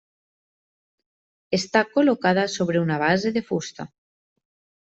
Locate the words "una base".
2.89-3.37